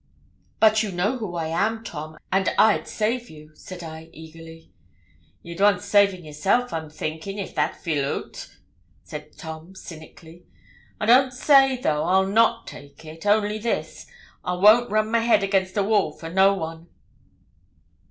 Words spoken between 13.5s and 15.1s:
this I won't